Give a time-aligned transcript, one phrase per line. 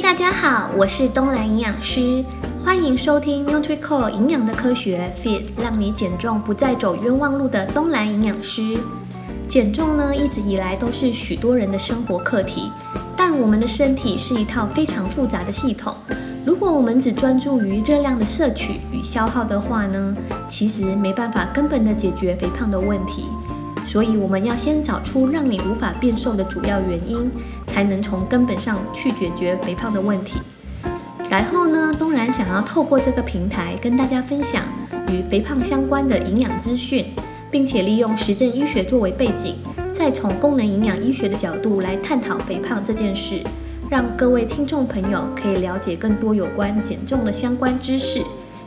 [0.00, 2.24] 大家好，我是东兰营养师，
[2.64, 8.78] 欢迎收听 NutriCore 营养的科学 Fit，让你减重不再走冤枉路的东兰营养师。
[9.48, 12.70] 减重呢，一直以来都是许多人的生活课题，
[13.16, 15.94] 但我们的身体是一套非常复杂的系统。
[16.46, 23.26] 如果我们只专注于热量的摄取与消耗的话呢，其实没办法根本的解决肥胖的问题。
[23.88, 27.30] 所以我们要先找出让你无法变瘦的主要原因，
[27.66, 30.42] 才能从根本上去解决肥胖的问题。
[31.30, 34.62] 然后呢，东然想要透过这个平台跟大家分享
[35.10, 37.06] 与肥胖相关的营养资讯，
[37.50, 39.56] 并且利用实证医学作为背景，
[39.90, 43.40] 再从功能营养医学的角度来探讨肥胖这件事，
[43.88, 48.20] 让各位听众朋友可以了解更多有关减重的相关知识。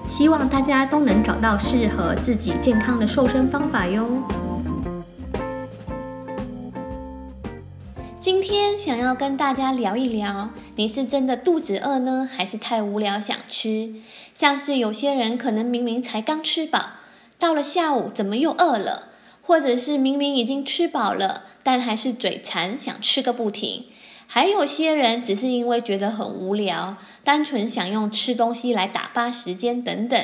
[0.08, 4.08] 希望大家都能找到适合自己健康的瘦身方法哟。
[8.22, 13.96] 今天想要跟大家聊一聊，你是真的肚子饿呢，还是太无聊想吃？
[14.32, 16.92] 像是有些人可能明明才刚吃饱，
[17.40, 19.08] 到了下午怎么又饿了？
[19.42, 23.86] 或者是明明已经吃饱了，但还是嘴馋，想吃个不停。
[24.28, 30.24] 还有些人只是因为觉得很无聊，单纯想用吃东西来打发时间等等。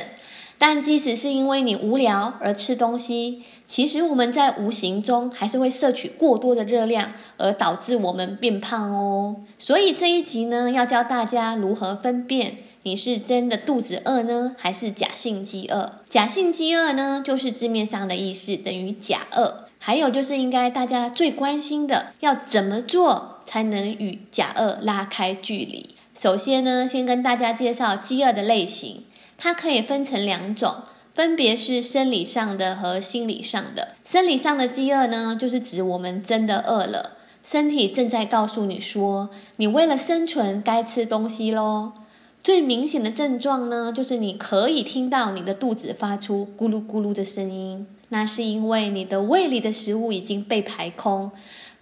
[0.60, 9.36] 但即使是因为你无聊而吃东西，其实我们在无形中还是会摄取过多的热量，而导致我们变胖哦。
[9.56, 15.92] 所以这一集呢，要教大家如何分辨你是真的肚子饿呢，还是假性饥饿。
[16.08, 19.68] 假性饥饿呢，就是字面上的意思，等于假饿。
[19.78, 25.94] 还有就是应该大家最关心的，要怎么做才能与假饿拉开距离？
[26.16, 29.04] 首先呢，先跟大家介绍饥饿的类型。
[29.38, 30.82] 它可以分成两种，
[31.14, 33.94] 分别是生理上的和心理上的。
[34.04, 37.12] 生理上的饥饿呢，就是指我们真的饿了，
[37.44, 41.92] 身体正在告诉你说，你为了生存该吃东西喽。
[42.40, 51.30] 最明显的症状呢，就是你可以听到你的肚子发出咕噜咕噜的声音，那是因为你的胃里的食物已经被排空，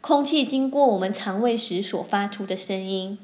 [0.00, 3.18] 空气经过我们肠胃时所发出的声音。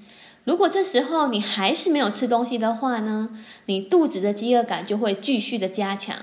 [0.44, 3.28] 如果这时候你还是没有吃东西的话呢，
[3.66, 6.16] 你肚子的饥饿感就会继续的加强，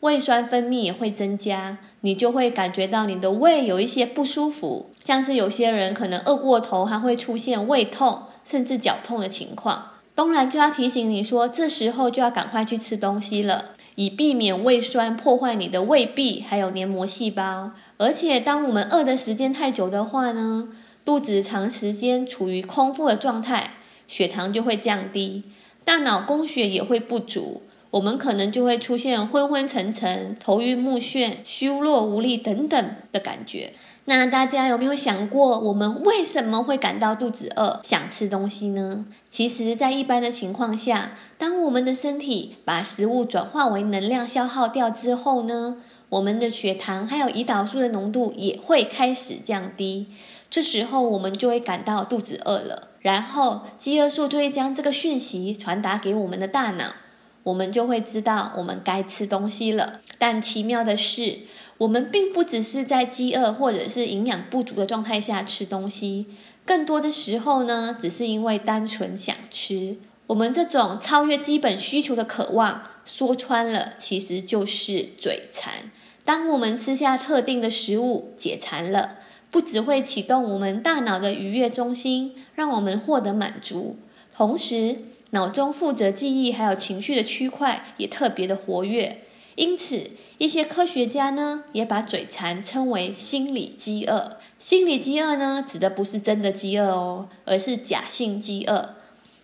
[0.00, 9.90] 胃酸分泌也会增加，你就会感觉到你的胃有一些不舒服，像是有些人可能饿过头，还会出现胃痛甚至绞痛的情况。
[10.14, 17.72] 当然就要提醒你说，这时候就要赶快去吃东西了，以避免胃酸破坏你的胃壁还有黏膜细胞。
[17.96, 20.68] 而且当我们饿的时间太久的话呢，
[21.04, 23.74] 肚子长时间处于空腹的状态，
[24.08, 25.42] 血糖就会降低，
[25.84, 33.74] 大脑供血也会不足，我们可能就会出现昏昏沉沉、头晕目眩、虚弱无力等等的感觉。
[34.06, 39.06] 那大家有没有想过，我们为什么会感到肚子饿、想吃东西呢？
[39.28, 45.78] 其实，在一般的情况下，当我们的身体把食物转化为能量消耗掉之后呢，
[46.10, 50.08] 我们的血糖还有胰岛素的浓度也会开始降低。
[50.54, 56.94] 这时候我们就会感到肚子饿了，然后饥饿素就会将这个讯息传达给我们的大脑，
[57.42, 60.00] 我们就会知道我们该吃东西了。
[60.16, 61.40] 但奇妙的是，
[61.78, 66.26] 我们并不只是在饥饿或者是营养不足的状态下吃东西，
[66.64, 69.96] 更多的时候呢，只是因为单纯想吃。
[70.28, 75.90] 我们这种超越基本需求的渴望，说穿了其实就是嘴馋。
[76.24, 79.16] 当我们吃下特定的食物，解馋了。
[79.54, 83.96] 不只会启动我们大脑的愉悦中心，让我们获得满足，
[84.34, 84.96] 同时
[85.30, 89.20] 脑中负责记忆还有情绪的区块也特别的活跃。
[89.54, 94.38] 因此，一些科学家呢也把嘴馋称为心理饥饿。
[94.58, 98.96] 心理饥饿呢指的不是真的饥饿哦，而是假性饥饿。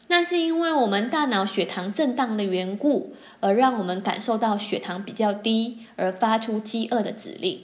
[0.08, 7.60] 那是因为我们大脑血糖震荡的缘故，而让我们感受到血糖比较低，而发出饥饿的指令。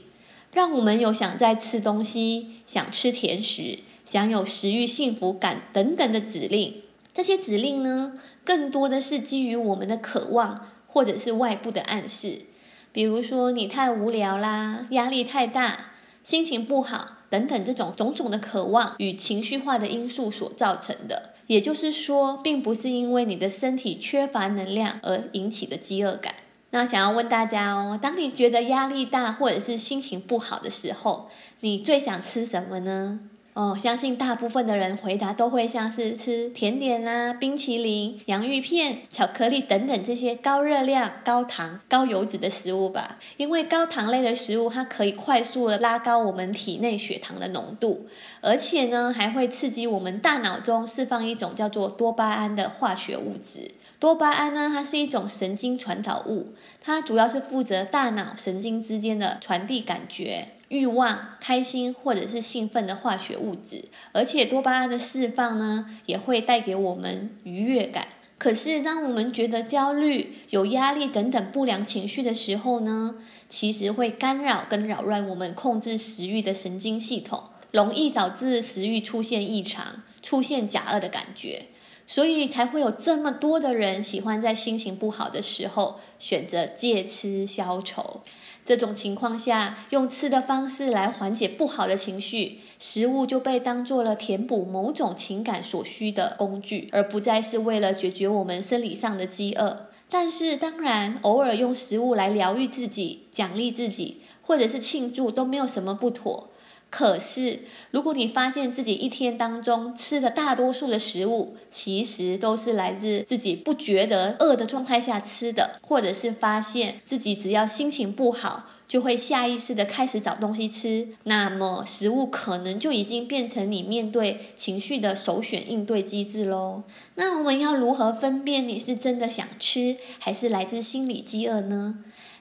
[0.56, 6.76] 让我们有想再吃东西、想吃甜食、想有食欲幸福感等等的指令。
[7.12, 12.47] 这些指令呢，更多的是基于我们的渴望，或者是外部的暗示。
[12.91, 15.91] 比如说，你太无聊啦，压力太大，
[16.24, 21.34] 心情不好等等，这种种种的渴望与情绪化的因素所造成的。
[21.48, 26.34] 也就是说，并不是因为你的身体缺乏能量而引起的饥饿感。
[26.71, 31.28] 那想要问大家哦，当你觉得压力大或者是心情不好的时候，
[31.60, 33.21] 你最想吃什么呢？
[33.54, 43.16] 哦，相信大部分的人回答都会像是吃甜点啊、冰淇淋、洋芋片、巧克力等等这些高热量、高糖、高油脂的食物吧。
[43.39, 48.07] 因为高糖类的食物，它可以快速的拉高我们体内血糖的浓度，
[48.42, 53.71] 而且呢，还会刺激我们大脑中释放一种叫做多巴胺的化学物质。
[53.98, 60.48] 多巴胺呢，它是一种神经传导物，它主要是负责大脑神经之间的传递感觉。
[60.69, 68.09] 欲望、开心或者是兴奋的化学物质，而且多巴胺的释放呢，也会带给我们愉悦感。
[68.37, 73.15] 可是，当我们觉得焦虑、有压力等等不良情绪的时候呢，
[73.48, 81.66] 其实会干扰跟扰乱我们控制食欲的神经系统，容易导致食欲出现异常，出现假饿的感觉。
[82.06, 88.20] 所以才会有这么多的人喜欢在心情不好的时候选择借吃消愁。
[88.64, 99.86] 这种情况下，用吃的方式来缓解不好的情绪，食物就被当做了填补某种情感所需的工具，而不再是为了解决我们生理上的饥饿。
[100.09, 106.50] 但是，当然，偶尔用食物来疗愈自己、奖励自己，或者是庆祝，都没有什么不妥。
[106.88, 107.60] 可是，
[107.91, 126.84] 如果你发现自己一天当中吃的大多数的食物，其实都是来自自己不觉得饿的状态下吃的，或者是发现自己只要心情不好，就会下意识的开始找东西吃，那么食物可能就已经变成你面对情绪的首选应对机制喽。
[127.16, 131.98] 那我们要如何分辨你是真的想吃，还是来自心理饥饿呢？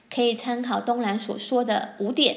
[0.08, 2.36] 可以参考东兰所说的五点。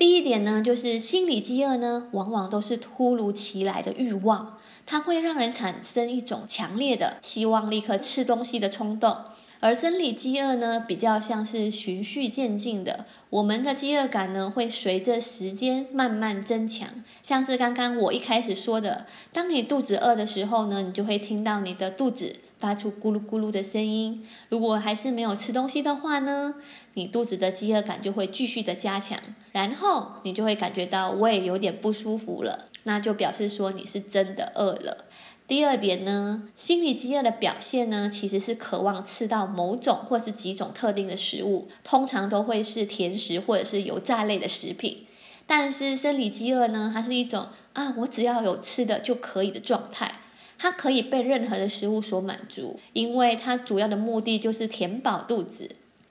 [0.00, 4.56] 第一点呢，就是心理饥饿呢，往往都是突如其来的欲望，
[4.86, 9.14] 它会让人产生一种强烈的希望立刻吃东西的冲动。
[9.60, 16.88] 而生理饥饿呢，比较像是循序渐进的，我们的饥饿感呢，会随着时间慢慢增强。
[17.20, 19.04] 像是刚刚我一开始说的，
[19.34, 24.24] 当你肚子饿的时候呢，你就会听到你的肚子发出咕噜咕噜的声音。
[24.50, 26.54] 如果还是没有吃东西的话呢，
[26.94, 29.18] 你肚子的饥饿感就会继续的加强，
[29.52, 35.06] 然后你就会感觉到胃有点不舒服了，那就表示说你是真的饿了。
[35.48, 45.06] 第二点呢，心理饥饿的表现呢，其实是渴望吃到某种或是几种特定的食物，通常都会是甜食或者是油炸类的食品。
[45.48, 50.20] 但是生理饥饿呢，它是一种啊，我只要有吃的就可以的状态，
[50.62, 55.70] 它可以被任何的食物所满足，因为它主要的目的就是填饱肚子。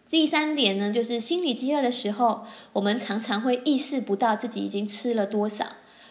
[0.10, 5.68] 第三点呢，就是心理饥饿的时候，我们常常会意识不到自己已经吃了多少。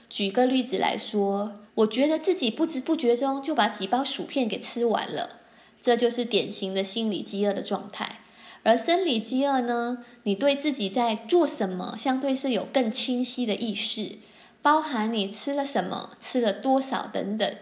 [0.08, 5.40] 举个例子来说，我觉得自己不知不觉中就把几包薯片给吃完了，
[5.82, 8.20] 这就是典型的心理饥饿的状态。
[8.62, 14.18] 而生理饥饿呢，你对自己在做什么相对是有更清晰的意识，
[14.62, 17.52] 包含你吃了什么、吃了多少等等。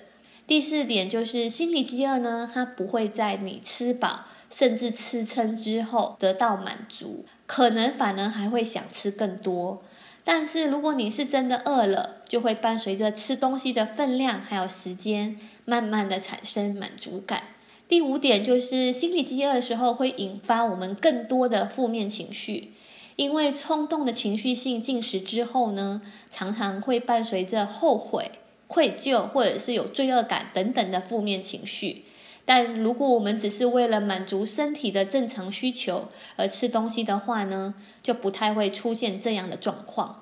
[0.46, 9.82] 第四点就是心理饥饿呢，它不会在你吃饱甚至吃撑之后得到满足，可能反而还会想吃更多。
[10.22, 17.42] 但是如果你是真的饿了，就会伴随着吃东西的分量还有时间，慢慢的产生满足感。
[17.88, 22.72] 第五点就是心理饥饿的时候会引发我们更多的负面情绪，
[23.16, 28.30] 因为冲动的情绪性进食之后呢，常常会伴随着后悔、
[28.66, 32.04] 愧疚或者是有罪恶感等等的负面情绪。
[32.44, 40.20] 但如果我们只是为了满足身体的正常需求而吃东西的话呢，就不太会出现这样的状况。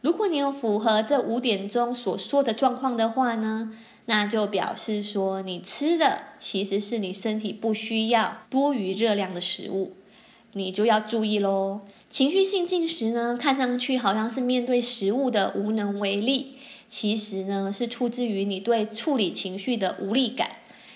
[0.00, 3.72] 如果你有符合这五点中所说的状况的话呢，
[4.06, 9.96] 那就表示说你吃的其实是你身体不需要多余热量的食物，
[10.52, 11.80] 你就要注意喽。
[12.08, 16.54] 情绪性进食呢，看上去好像是面对食物的无能为力，
[16.88, 20.50] 其实呢是出自于你对处理情绪的无力感。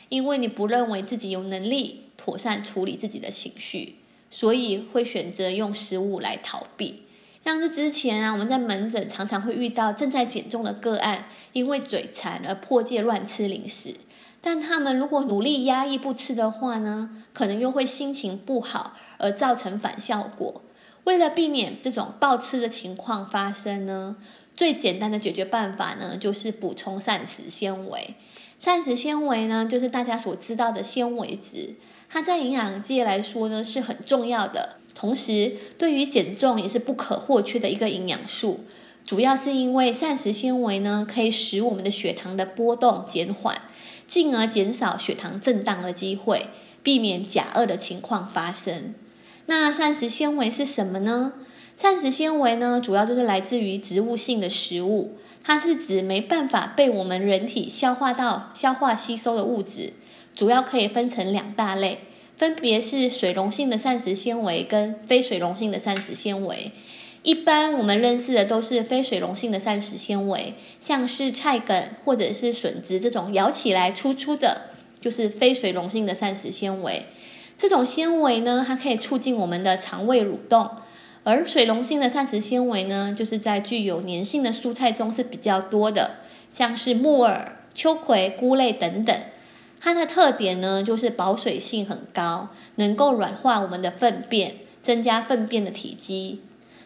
[0.09, 3.94] 因为你不认为自己有能力妥善处理自己的情绪，
[4.28, 7.04] 所以会选择用食物来逃避。
[7.44, 13.94] 像是之前啊，我们在门诊常常会遇到正在减重的个案，因为嘴馋而破戒乱吃零食。
[14.40, 20.62] 但他们如果努力压抑不吃的话呢，可能又会心情不好，而造成反效果。
[21.04, 24.16] 为了避免这种暴吃的情况发生呢，
[24.54, 28.14] 最简单的解决办法呢，就是补充膳食纤维。
[28.59, 31.76] 膳食纤维呢，就是大家所知道的纤维质，
[32.09, 38.61] 它在营养界来说呢是很重要的，同时对于减重也是不可或缺的一个营养素。
[39.02, 43.62] 主要是因为膳食纤维呢可以使我们的血糖的波动减缓，
[44.07, 46.49] 进而减少血糖震荡的机会，
[46.83, 48.95] 避免假饿的情况发生。
[49.50, 51.33] 那膳食纤维是什么呢？
[51.76, 55.16] 膳食纤维呢，主要就是来自于植物性的食物。
[55.42, 59.92] 它是指没办法被我们人体消化到、消化吸收的物质，
[60.37, 61.99] 主要可以分成两大类，
[62.37, 66.71] 分别是水溶性的膳食纤维跟非水溶性的膳食纤维。
[67.25, 74.69] 一般我们认识的都是非水溶性的膳食纤维，像是菜梗或者是笋子这种咬起来粗粗的，
[75.00, 77.07] 就是非水溶性的膳食纤维。
[77.61, 80.71] 这种纤维呢，它可以促进我们的肠胃蠕动。
[81.25, 89.14] 而水溶性的膳食纤维呢，就是在具有粘性的蔬菜中是比较多的，像是木耳、秋葵、菇类等等。
[89.79, 96.40] 它的特点呢，就是保水性很高，能够软化我们的粪便，增加粪便的体积。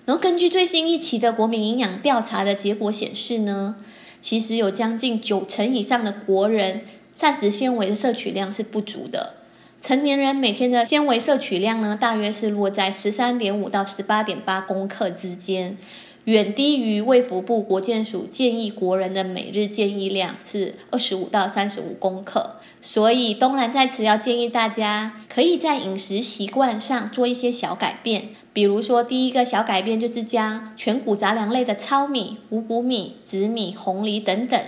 [0.07, 3.77] 然后根据最新一期的国民营养调查的结果显示呢，
[4.21, 6.83] 其实有将近九成以上的国人
[7.15, 9.35] 膳食纤维的摄取量是不足的。
[9.85, 15.77] 成年人每天的纤维摄取量呢，大约是落在十三点五到十八点八公克之间，
[16.25, 22.57] 远低于卫福部国健署建议国人的每日建议量是二十五到三十五公克。
[22.81, 34.59] 所以东兰在此要建议大家，可以在饮食习惯上做一些小改变，比如说第一个小改变就是将全谷杂粮类的糙米、五谷米、紫米、红藜等等。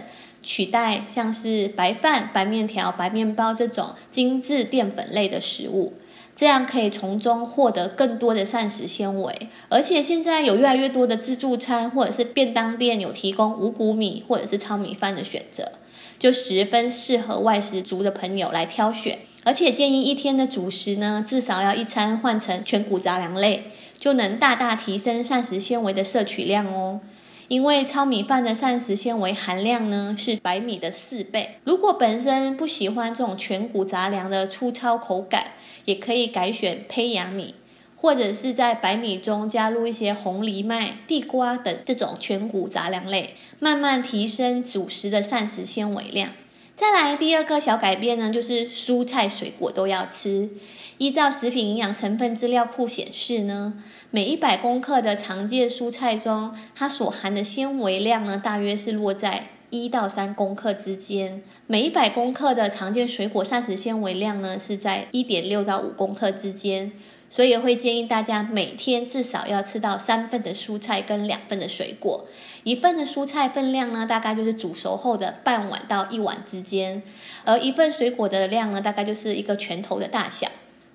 [0.47, 5.95] 取代像是白饭、白面条、白面包这种精致淀粉类的食物，
[6.37, 9.49] 这样可以从中获得更多的膳食纤维。
[9.69, 15.73] 而且现在有越来越多的自助餐或者是便当店有提供五谷米或者是糙米饭的选择，
[16.17, 19.19] 就十分适合外食族的朋友来挑选。
[19.43, 23.65] 而且建议一天的主食呢，至少要一餐换成全谷杂粮类，
[23.99, 27.01] 就能大大提升膳食纤维的摄取量哦。
[27.49, 31.59] 因为糙米饭的膳食纤维含量呢是白米的四倍。
[31.65, 35.53] 如果本身不喜欢这种全谷杂粮的粗糙口感，
[35.85, 37.55] 也可以改选胚芽米，
[37.95, 46.31] 或者是在白米中加入一些红藜麦、地瓜等这种全谷杂粮类，慢慢提升主食的膳食纤维量。
[46.77, 50.51] 再来第二个小改变呢，就是蔬菜水果都要吃。
[50.99, 66.93] 依照食品营养成分资料库显示呢，每一百公克的常见蔬菜中，它所含的纤维量呢，大约是落在一到三公克之间；每一百公克的常见水果膳食纤维量呢，是在一点六到五公克之间。
[67.29, 72.25] 所以会建议大家每天至少要吃到三份的蔬菜跟两份的水果，
[72.67, 77.01] 一份的蔬菜分量呢，大概就是煮熟后的半碗到一碗之间，
[77.45, 80.49] 而一份水果的量呢，大概就是一个拳头的大小。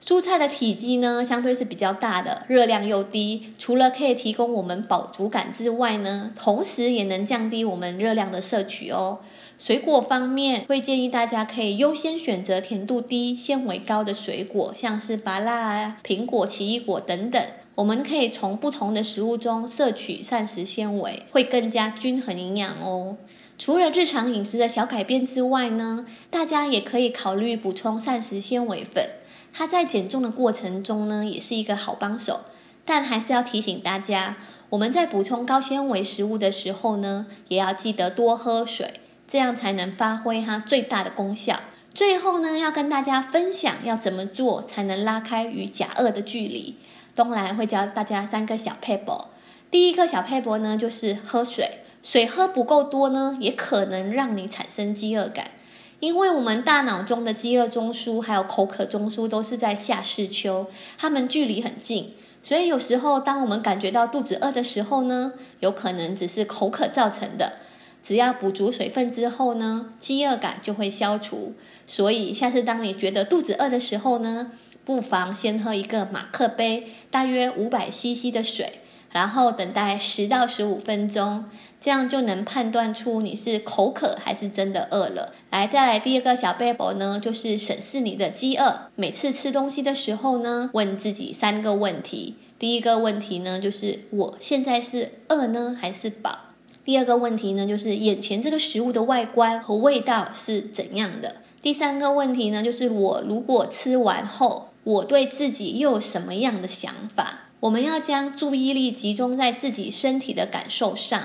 [0.06, 9.20] 蔬菜的体积呢，相对是比较大的，热量又低，除了可以提供我们饱足感之外呢，同时也能降低我们热量的摄取哦。
[9.58, 17.42] 水果方面，会建议大家可以优先选择甜度低、纤维高的水果，像是芭乐啊、苹果、奇异果等等。
[17.76, 23.18] 我们可以从不同的食物中摄取膳食纤维，会更加均衡营养哦。
[23.58, 29.10] 除了日常饮食的小改变之外呢，大家也可以考虑补充膳食纤维粉，
[29.54, 32.42] 它在减重的过程中呢，也是一个好帮手。
[32.84, 34.38] 但还是要提醒大家，
[34.72, 38.96] 我们在补充高纤维食物的时候呢，也要记得多喝水。
[39.28, 41.62] 这样才能发挥它最大的功效。
[41.94, 46.76] 最后呢，要跟大家分享要怎么做才能拉开与假饿的距离。
[47.16, 49.26] 东兰会教大家三个小撇步。
[49.70, 51.80] 第一个小撇步呢，就是喝水。
[52.04, 55.52] 水喝不够多呢，也可能让你产生饥饿感。
[56.00, 60.66] 因为我们大脑中的饥饿中枢还有口渴中枢都是在下视丘，
[60.98, 67.54] 它们距离很近，所以有时候当我们感觉到肚子饿的时候呢，有可能只是口渴造成的。
[68.02, 71.54] 只要补足水分之后呢，饥饿感就会消除。
[71.86, 74.50] 所以下次当你觉得肚子饿的时候呢，
[74.92, 81.46] 不妨先喝一个马克杯，大约五百 CC 的水，然后等待十到十五分钟，
[81.80, 85.34] 这样就能判断出你是口渴还是真的饿了。
[85.50, 88.90] 来，再来第二个小撇步呢，就是审视你的饥饿。
[88.98, 92.36] 每次吃东西的时候呢，问自己三个问题。
[92.60, 96.38] 第一个问题呢，就是我现在是饿呢，还是饱？
[96.84, 101.38] 第二个问题呢，就是眼前这个食物的外观和味道是怎样的？
[101.62, 107.50] 第三个问题呢，就是我如果吃完后，我对自己又有什么样的想法？
[107.60, 111.22] 我们要将注意力集中在自己身体的感受上，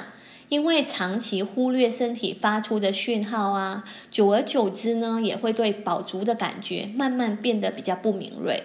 [0.50, 8.62] 因为长期忽略身体发出的讯号啊，久而久之呢，也会对饱足的感觉慢慢变得比较不敏锐。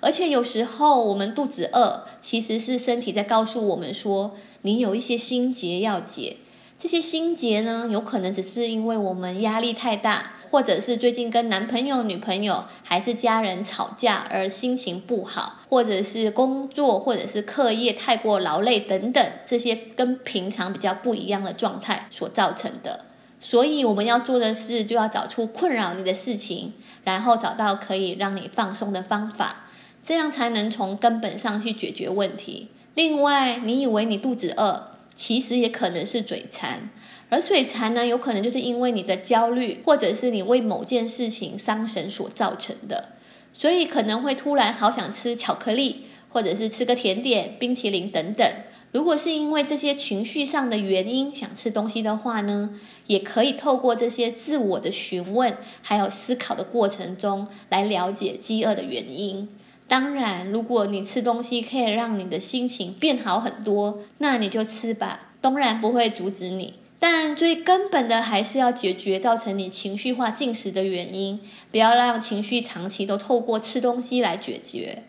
[0.00, 6.38] 而且有时候我们肚子饿，其实是身体在告诉我们说，你有一些心结要解。
[6.76, 23.06] 这些心结呢，有可能只是因为我们压力太大，或者是最近跟男朋友、女朋友还是家人吵架而心情不好，或者是工作或者是课业太过劳累等等，这些跟平常比较不一样的状态所造成的。
[23.40, 29.64] 所以我们要做的事，就要找出困扰你的事情，然后找到可以让你放松的方法，
[30.02, 32.68] 这样才能从根本上去解决问题。
[32.94, 34.88] 另外，你以为你肚子饿？
[35.14, 36.88] 其实也可能是嘴馋，
[37.32, 43.08] 而嘴馋呢，有可能就是因为你的焦虑，或者是你为某件事情伤神所造成的，
[43.54, 48.46] 所以可能会突然好想吃巧克力，或者是吃个甜点、冰淇淋等等。
[48.90, 59.48] 如果是因为这些情绪上的原因想吃东西的话呢，也可以透过这些自我的询问，还有思考的过程中来了解饥饿的原因。
[59.88, 66.74] 当然，如果你吃东西可以让你的心情变好很多，那你就吃吧，当然不会阻止你。
[67.04, 71.40] 但最根本的还是要解决造成你情绪化进食的原因，
[71.72, 75.02] 不要让情绪长期都透过吃东西来解决。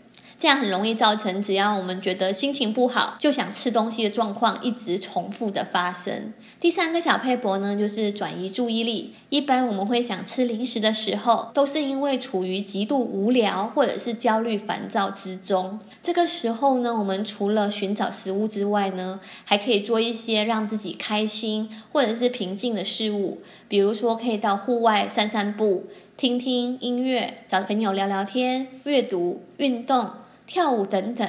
[0.43, 6.33] 这样很容易造成，只要我们觉得心情不好，就想吃东西的状况一直重复的发生。
[6.59, 9.13] 第三个小配博呢，就是转移注意力。
[9.29, 15.79] 一般我们会想吃零食的时候，都是因为处于极度无聊或者是焦虑烦躁之中。
[16.01, 23.38] 这个时候呢，我们除了寻找食物之外呢，还可以做一些让自己开心或者是平静的事物，
[23.69, 25.85] 比如说可以到户外散散步，
[26.17, 30.09] 听听音乐，找朋友聊聊天，阅读，运动。
[30.45, 31.27] 跳舞等等，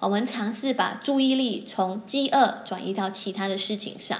[0.00, 4.18] 我们尝试把注意力从饥饿转移到其他的事情上，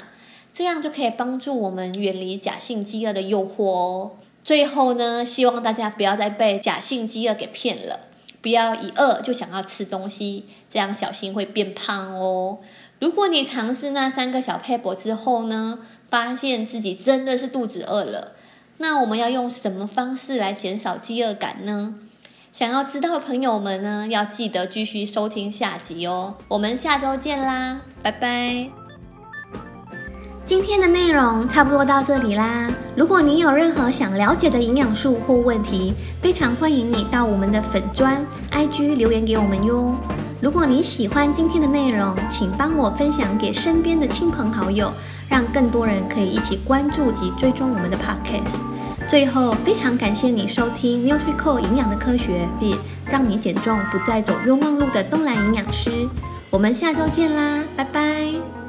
[0.52, 4.12] 这样就可以帮助我们远离假性饥饿的诱惑哦。
[4.42, 8.00] 最后呢，希望大家不要再被假性饥饿给骗了，
[8.42, 12.58] 不要一饿就想要吃东西，这样小心会变胖哦。
[13.00, 18.32] 如果你尝试那三个小撇步之后呢，发现自己真的是肚子饿了，
[18.78, 21.94] 那我们要用什么方式来减少饥饿感呢？
[22.54, 26.34] 想要知道的朋友们呢，要记得继续收听下集哦。
[26.46, 28.70] 我们下周见啦，拜拜。
[30.44, 32.70] 今天的内容差不多到这里啦。
[32.94, 39.92] 如果你有任何想了解的营养素或问题，非常欢迎你到我们的粉专 IG 留言给我们哟。
[40.40, 44.92] 如果你喜欢今天的内容，请帮我分享给身边的亲朋好友，
[45.28, 48.60] 让更多人可以一起关注及追踪我们的 Podcast。
[49.08, 52.48] 最后，非常感谢你收听 nutricoal 营养的科学
[53.10, 55.90] 让你减重不再走冤枉路的东兰营养师。
[56.50, 58.63] 我们下周见啦，拜拜。